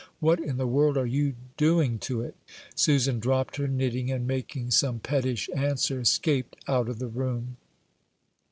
[0.19, 2.35] What in the world are you doing to it?"
[2.73, 7.57] Susan dropped her knitting, and making some pettish answer, escaped out of the room.